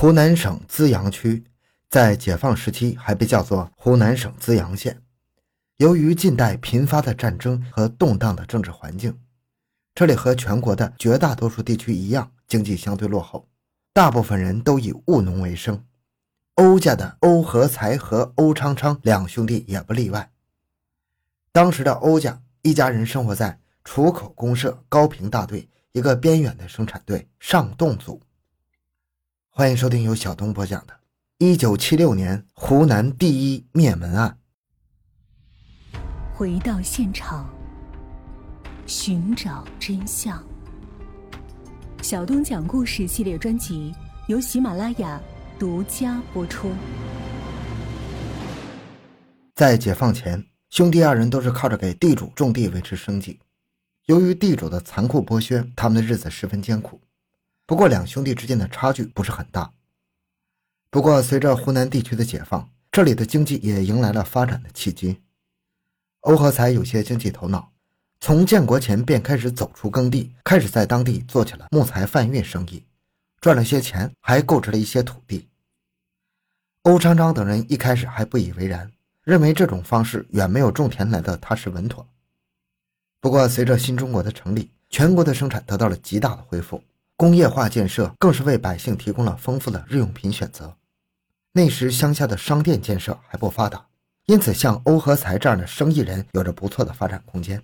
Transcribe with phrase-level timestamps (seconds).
[0.00, 1.42] 湖南省资阳区，
[1.90, 5.02] 在解放时期还被叫做湖南省资阳县。
[5.78, 9.18] 由于近代频发的战争和动荡的政治环境，
[9.96, 13.48] 这里和全国的绝大多数地区一样，经济相对落后，
[13.92, 15.84] 大部分人都以务农为生。
[16.54, 20.30] 欧家的欧和才和欧昌昌两兄弟也不例外。
[21.50, 28.22] 当时的欧家一家人生活在楚口公社高平大队一个边远的生产队上洞组。
[29.58, 30.92] 欢迎收听由小东播讲的
[31.38, 34.38] 《一九七六年湖南第一灭门案》。
[36.32, 37.52] 回到现场，
[38.86, 40.40] 寻找真相。
[42.02, 43.92] 小东讲故事系列专辑
[44.28, 45.20] 由喜马拉雅
[45.58, 46.70] 独家播出。
[49.56, 53.40] 在解放前，兄弟二人都是靠着给地主种地维持生计。
[54.06, 57.00] 由于地主的残酷剥削，他们的日子十分艰苦。
[57.68, 59.70] 不过，两兄弟之间的差距不是很大。
[60.88, 65.20] 不过，随着湖南地区的解放，这里的经济也迎来了发展的契机。
[66.20, 67.70] 欧和才有些经济头脑，
[68.22, 72.82] 从建国前便开始走出耕地，开始在当地做起了木材贩运生意，
[73.38, 75.46] 赚了些钱，还购置了一些土地。
[76.84, 78.90] 欧昌昌等人一开始还不以为然，
[79.24, 82.08] 认为这种方式远没有种田来的踏实稳妥。
[83.20, 86.82] 不过，随着新中国的成立，全国的生产得到了极大的恢复。
[87.18, 90.76] 工业化建设更是为百姓提供了丰富的日用品选择。
[91.50, 93.84] 那时乡下的商店建设还不发达，
[94.26, 97.60] 因此像欧和才这样的生意人有着不错的发展空间。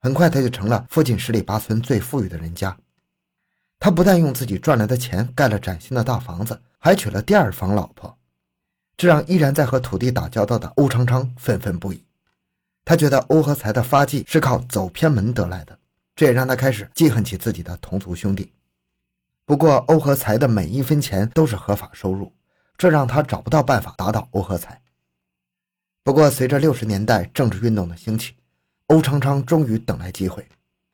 [0.00, 2.76] 很快他就成了附近十里八村最富裕的人家。
[3.78, 8.18] 他不但用自己赚来的钱盖了崭新的大房子，还娶了第二房老婆，
[8.96, 12.02] 这让依然在和土地打交道的欧昌昌愤愤不已。
[12.84, 15.78] 他觉得欧和才的发迹是靠走偏门得来的，
[16.16, 18.50] 这也让他开始记恨起自己的同族兄弟。
[19.46, 22.32] 不过，欧和才的每一分钱都是合法收入，
[22.76, 24.82] 这让他找不到办法打倒欧和才。
[26.02, 28.34] 不过，随着六十年代政治运动的兴起，
[28.88, 30.44] 欧昌昌终于等来机会。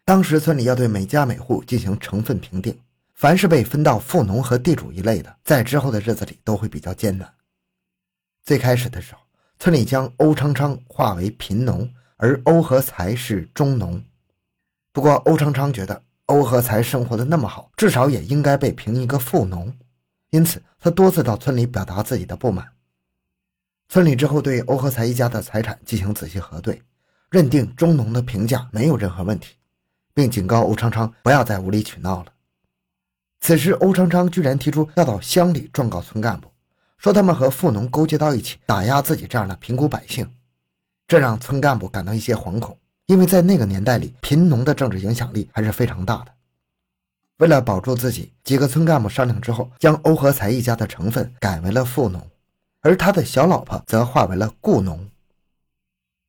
[0.04, 2.78] 当时村里要对每家每户进行成分评定，
[3.14, 7.32] 凡是被分到富农和地主一类的，在之后的日子里都会比较艰难。
[8.44, 9.22] 最开始的时候，
[9.58, 14.04] 村里将欧昌昌划为贫农，而欧和才是中农。
[14.92, 16.02] 不过，欧昌昌觉得。
[16.32, 19.72] 欧和才生活的那么好，至少也应该被评一个富农，
[20.30, 22.66] 因此他多次到村里表达自己的不满。
[23.88, 26.82] 村里之后对欧和才一家的财产进行仔细核对，
[27.30, 29.56] 认定中农的评价没有任何问题，
[30.14, 32.32] 并警告欧昌昌不要再无理取闹了。
[33.40, 36.50] 此时，欧昌昌居然提出要到乡里状告村干部，
[36.96, 40.32] 说他们和富农勾结到一起，打压自己这样的贫苦百姓，
[41.06, 42.78] 这让村干部感到一些惶恐。
[43.06, 46.32] 因为在那个年代里，贫农的政治影响力还是非常大的。
[47.38, 52.24] 为了保住自己，几个村干部商量之后，将欧和才一家的成分改为了富农，
[52.80, 55.08] 而他的小老婆则化为了雇农。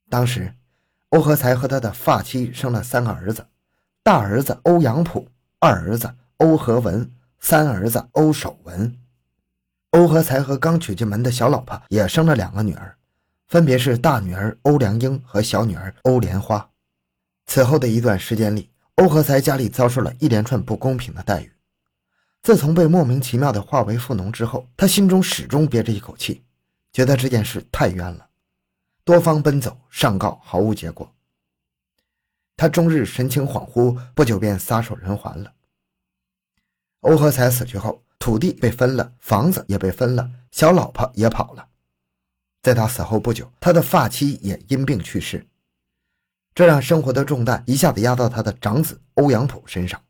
[0.09, 0.53] 当时，
[1.09, 3.45] 欧和才和他的发妻生了三个儿子：
[4.01, 5.27] 大儿子欧阳普，
[5.59, 8.97] 二儿子欧和文，三儿子欧守文。
[9.91, 12.97] 欧和才和刚娶进门的小老婆也生了两个女儿。
[13.53, 16.71] 分别是大女儿欧良英和小女儿欧莲花。
[17.45, 21.51] 此后的一段时间里，欧和才家里遭受了一连串不公平的待遇。
[22.41, 26.43] 自从被莫名其妙的划为富农之后，他心中始终憋着一口气，
[26.91, 28.27] 觉得这件事太冤了，
[29.03, 31.13] 多方奔走上告毫无结果。
[32.57, 35.53] 他终日神情恍惚，不久便撒手人寰了。
[37.01, 41.67] 欧和才死去后，土地被分了，房子也被分了，小老婆也跑了。
[42.63, 45.45] 在他死后不久，他的发妻也因病去世，
[46.55, 50.01] 这让生活的重担一下子压到他的长子欧阳普身上，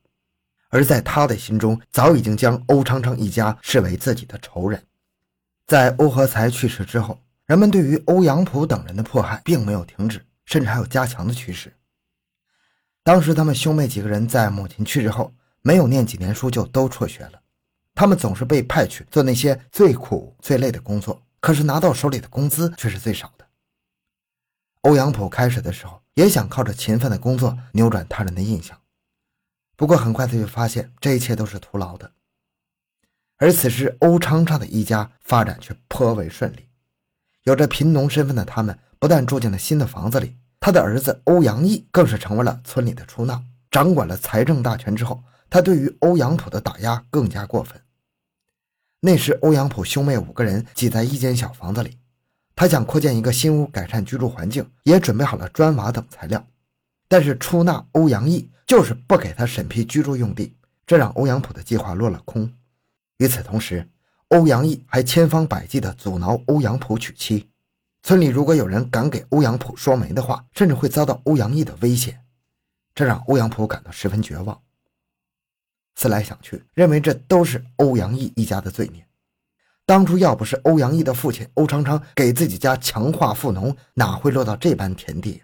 [0.70, 4.82] 而在他的心中，早已经将欧昌昌一家视为自己的仇人。
[5.66, 11.74] 在欧和才去世之后，人们对于欧阳普等人的迫害并没有停止，甚至还有加强的趋势。
[13.02, 15.34] 当时他们兄妹几个人在母亲去世后，
[15.64, 17.42] 没有念几年书就都辍学了，
[17.96, 21.20] 他们总是被派去做那些最苦最累的工作。
[21.44, 23.46] 可是拿到手里的工资却是最少的。
[24.84, 28.80] 欧阳普开始的时候也想靠着勤奋的工作扭转他人的印象，
[29.76, 32.14] 不过很快他就发现这一切都是徒劳的。
[33.36, 36.70] 而此时欧昌昌的一家发展却颇为顺利，
[37.44, 47.83] 有着贫农身份的他们不但住进了新的房子里，他的儿子欧阳毅更是成为了村里的出纳，掌管了财政大权之后，他对于欧阳普的打压更加过分。
[49.06, 51.98] 那时，欧阳普兄妹五个人挤在一间小房子里，
[52.56, 56.42] 他想扩建一个新屋，改善居住环境，也准备好了砖瓦等材料。
[57.10, 60.56] 但是出纳欧阳毅就是不给他审批居住用地，
[60.88, 62.50] 这让欧阳普的计划落了空。
[63.18, 63.86] 与此同时，
[64.30, 67.50] 欧阳毅还千方百计地阻挠欧阳普娶妻。
[68.04, 72.18] 村里如果有人敢给欧阳普说媒的话，甚至会遭到欧阳毅的威胁，
[72.96, 74.58] 这让欧阳普感到十分绝望。
[75.96, 79.06] 思来想去，认为这都是欧阳毅一家的罪孽。
[79.86, 85.44] 当初要不是欧阳毅的父亲欧昌昌给自己家强化富农，哪会落到这般田地？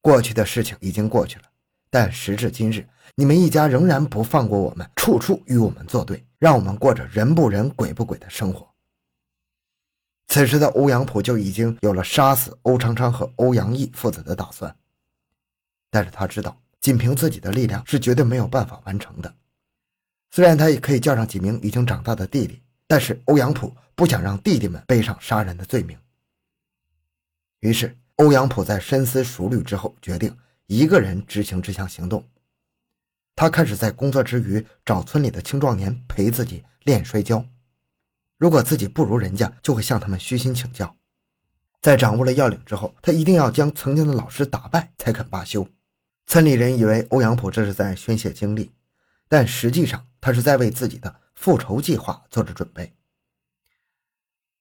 [0.00, 1.44] 过去的事情已经过去了，
[1.90, 8.66] 但时至今日，你们一家仍然不放过我们，处处与我们作对，让我们过着人不人、鬼不鬼的生活。
[10.28, 14.74] 此时的欧阳普就已经有了杀死欧昌昌和欧阳毅父子的打算，
[15.90, 19.34] 但是他知道，仅凭自己的力量是绝对没有办法完成的。
[20.32, 25.96] 虽然他也可以叫上几名已经长大的弟弟，但是欧阳普不想让弟弟们背上杀人的罪名。
[27.60, 30.36] 于是，欧阳普在深思熟虑之后，决定
[30.66, 32.28] 一个人执行这项行动。
[33.36, 37.44] 他开始在工作之余找村里的青壮年陪自己练摔跤。
[38.36, 40.96] 如果自己不如人家，就会向他们虚心请教。
[41.80, 45.68] 在掌握了要领之后，他一定要将曾经的老师打败，才肯罢休。
[46.32, 48.72] 村里人以为欧阳普这是在宣泄精力，
[49.28, 52.96] 但实际上他是在为自己的复仇计划做着准备。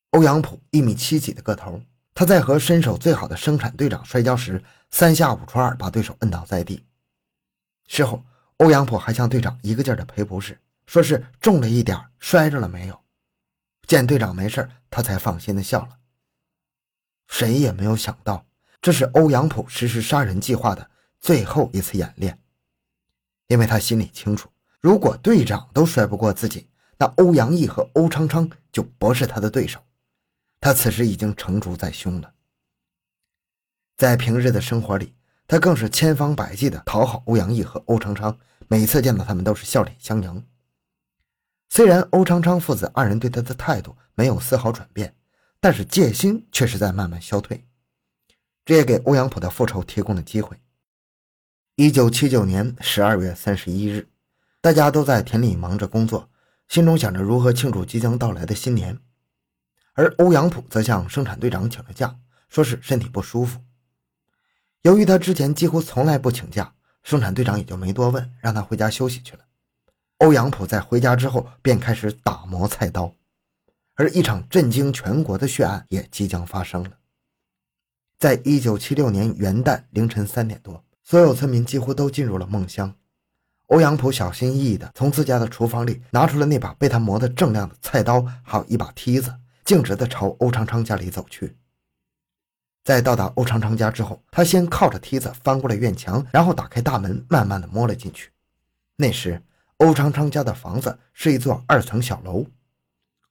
[0.10, 1.82] 欧阳普一米七几的个头，
[2.14, 6.86] 他在和身手最好的生产队长摔跤时，三下五除二把对手摁倒在地。
[7.88, 8.22] 事后，
[8.58, 13.02] 欧阳普还向队长一个劲儿的赔不是，说是重了一点，摔着了没有。
[13.88, 16.00] 见队长没事，他才放心的笑了。
[17.30, 18.46] 谁也没有想到，
[18.82, 20.91] 这是欧阳普实施杀人计划的
[21.22, 22.38] 最后一次演练，
[23.48, 29.80] 因为他心里清楚，如果队长都摔不过自己，那欧阳毅和欧昌昌就不是他的对手。
[30.60, 32.34] 他此时已经成竹在胸了。
[33.98, 35.16] 在平日的生活里，
[35.48, 38.38] 他更是千方百计的讨好欧阳毅和欧昌昌，
[38.68, 40.48] 每次见到他们都是笑脸相迎。
[41.70, 45.16] 虽然欧昌昌父子二人对他的态度没有丝毫转变，
[45.60, 47.66] 但是戒心却是在慢慢消退，
[48.66, 50.60] 这也给欧阳普的复仇提供了机会。
[51.82, 54.08] 一九七九年十二月三十一日，
[54.62, 56.30] 大家都在田里忙着工作，
[56.68, 59.00] 心中想着如何庆祝即将到来的新年，
[59.94, 62.16] 而欧阳普则向生产队长请了假，
[62.50, 63.62] 说是身体不舒服。
[64.84, 69.40] 由于他之前几乎从来不请假，生产队长也就没多问，让他回家休息去了。
[70.20, 73.16] 欧阳普在回家之后便开始打磨菜刀，
[73.96, 76.92] 而一场震惊全国的血案也即将发生了。
[78.20, 82.94] 在一九七六年元旦凌晨三点多，所有村民几乎都进入了梦乡。
[83.68, 89.34] 欧阳普小心翼翼地从自家的厨房里拿出了那把被他磨得锃亮的菜刀，还有一把梯子，
[89.64, 91.56] 径直地朝欧昌昌家里走去。
[92.84, 98.32] 在到达欧昌昌家之后，他先靠着梯子翻过了院墙，然后打开大门，慢慢地摸了进去。
[98.98, 99.42] 那时。
[99.78, 102.46] 欧昌昌家的房子是一座二层小楼，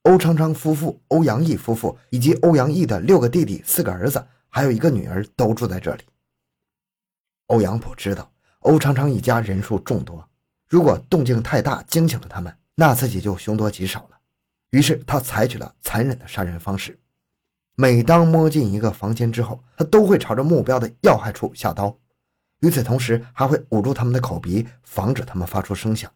[0.01, 6.03] 欧昌昌夫妇、欧阳毅夫妇以及欧阳毅的六个弟弟、四个儿子，还有一个女儿都住在这里。
[7.51, 10.25] 欧阳普知道欧昌昌一家人数众多，
[10.69, 14.17] 如果动静太大惊醒了他们，那自己就凶多吉少了。
[14.69, 16.97] 于是他采取了残忍的杀人方式，
[17.75, 21.93] 每当摸进一个房间之后，他都会朝着目标的要害处下刀，
[22.61, 26.09] 与此同时还会捂住他们的口鼻，防止他们发出声响。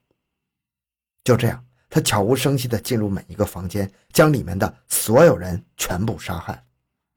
[1.25, 6.63] 就这样，他悄无声息地进入每一个房间，将里面的所有人全部杀害。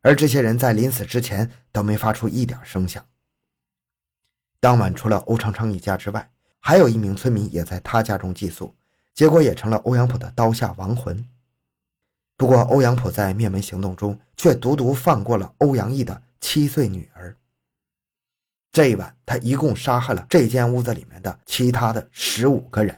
[0.02, 3.04] 而这些人在临死之前都没发出一点声响。
[4.60, 8.74] 当晚，除了欧昌昌一家之外，还有一名村民也在他家中寄宿，
[9.14, 11.24] 结果也成了欧阳普的刀下亡魂。
[12.36, 17.36] 不过，欧阳普在灭门行动中却独独放过了欧阳毅的七岁女儿。
[18.72, 22.96] 这一晚，他一共杀害了这间屋子里面的其他的十五个人。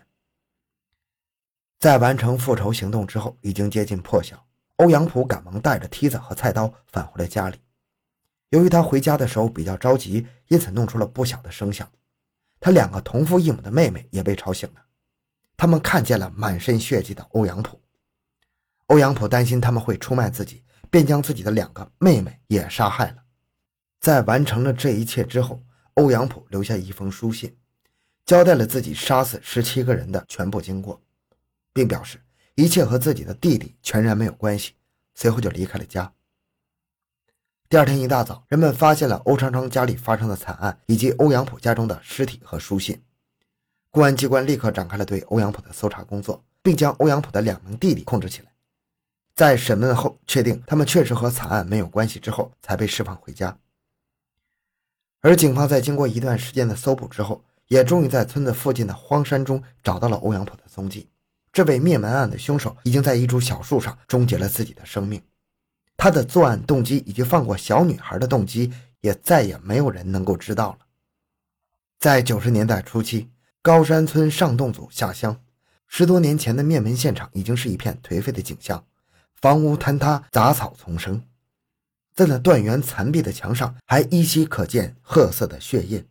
[1.78, 4.42] 在完成复仇行动之后，已经接近破晓。
[4.76, 7.58] 欧阳普赶忙带着梯子和菜刀返回了家里。
[8.50, 11.90] 由于他回家的时候比较着急，因此弄出了不小的声响。
[12.60, 14.82] 他两个同父异母的妹妹也被吵醒了，
[15.56, 17.80] 他们看见了满身血迹的欧阳普。
[18.86, 23.16] 欧阳普担心他们会出卖自己，便将自己的两个妹妹也杀害了。
[24.00, 25.62] 在完成了这一切之后，
[25.94, 27.56] 欧阳普留下一封书信，
[28.26, 31.00] 交代了自己杀死十七个人的全部经过。
[31.72, 32.20] 并表示
[32.56, 34.72] 一切和自己的弟弟全然没有关系，
[35.14, 36.12] 随后就离开了家。
[37.70, 43.00] 第二天一大早，人们发现了欧昌昌家里发生的惨案，以及欧阳普家中的尸体和书信。
[43.92, 48.50] 公安机关立刻展开了对欧阳普的搜查工作，并将欧阳普的两名弟弟控制起来。
[49.36, 53.56] 在审问后，确定他们确实和惨案没有关系之后，才被释放回家。
[55.20, 61.08] 而警方在经过一段时间的搜捕之后，也终于在村子附近的荒山中找到了欧阳普的踪迹。
[61.52, 65.22] 这位灭门案的凶手已经在一株小树上终结了自己的生命。
[66.02, 70.78] 他的作案动机以及放过小女孩的动机，也再也没有人能够知道了。
[71.98, 73.28] 在九十年代初期，
[73.60, 75.38] 高山村上洞组下乡，
[75.86, 78.82] 十多年前的灭门现场已经是一片颓废的景象，
[79.42, 81.22] 房屋坍塌，杂草丛生，
[82.14, 86.08] 在那断垣残壁的墙上还依稀可见褐色的血印。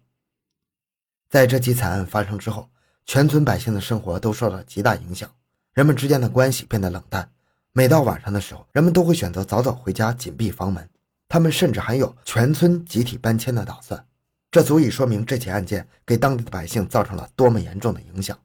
[1.32, 2.70] 在这起惨案发生之后，
[3.08, 5.28] 全村百姓的生活都受到极大影响，
[5.74, 7.32] 人们之间的关系变得冷淡。
[7.80, 10.90] 每到晚上的时候，人们都会选择早早回家，紧闭房门。
[11.30, 14.06] 他们甚至还有全村集体搬迁的打算。
[14.52, 18.38] 这足以说明这起案件给当地的百姓造成了多么严重的影响。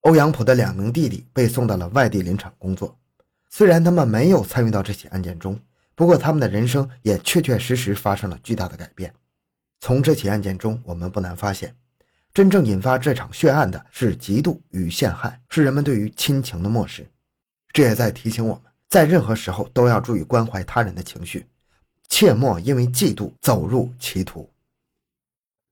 [0.00, 2.98] 欧阳普的两名弟弟被送到了外地林场工作，
[3.50, 5.60] 虽然他们没有参与到这起案件中，
[5.94, 9.12] 不过他们的人生也确确实实发生了巨大的改变。
[9.80, 11.76] 从这起案件中，我们不难发现，
[12.34, 17.06] 真正引发这场血案的是嫉妒与陷害，是人们对于亲情的漠视。
[17.72, 21.46] 这也在提醒我们，在任何时候都要注意关怀他人的情绪。
[22.08, 24.48] 切莫因为嫉妒走入歧途。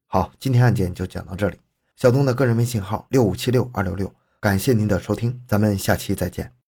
[0.07, 1.59] 好，今天案件就讲到这里。
[1.97, 6.60] 小东的个人微信号六五七六二六六，感谢您的收听，咱们下期再见。